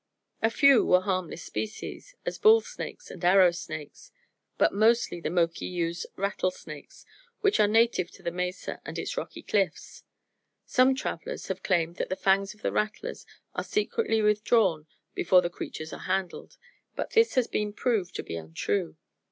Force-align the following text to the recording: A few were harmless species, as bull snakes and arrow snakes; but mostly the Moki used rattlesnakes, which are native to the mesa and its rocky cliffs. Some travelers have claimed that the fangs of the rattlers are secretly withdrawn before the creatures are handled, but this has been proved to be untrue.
A 0.41 0.49
few 0.49 0.83
were 0.83 1.01
harmless 1.01 1.43
species, 1.43 2.15
as 2.25 2.39
bull 2.39 2.61
snakes 2.61 3.11
and 3.11 3.23
arrow 3.23 3.51
snakes; 3.51 4.11
but 4.57 4.73
mostly 4.73 5.21
the 5.21 5.29
Moki 5.29 5.67
used 5.67 6.07
rattlesnakes, 6.15 7.05
which 7.41 7.59
are 7.59 7.67
native 7.67 8.09
to 8.13 8.23
the 8.23 8.31
mesa 8.31 8.81
and 8.83 8.97
its 8.97 9.15
rocky 9.15 9.43
cliffs. 9.43 10.03
Some 10.65 10.95
travelers 10.95 11.49
have 11.49 11.61
claimed 11.61 11.97
that 11.97 12.09
the 12.09 12.15
fangs 12.15 12.55
of 12.55 12.63
the 12.63 12.71
rattlers 12.71 13.27
are 13.53 13.63
secretly 13.63 14.23
withdrawn 14.23 14.87
before 15.13 15.43
the 15.43 15.51
creatures 15.51 15.93
are 15.93 15.99
handled, 15.99 16.57
but 16.95 17.11
this 17.11 17.35
has 17.35 17.45
been 17.45 17.71
proved 17.71 18.15
to 18.15 18.23
be 18.23 18.35
untrue. 18.35 18.97